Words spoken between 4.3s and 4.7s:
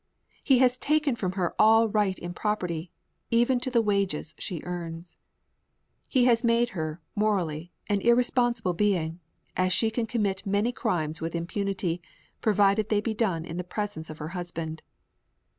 she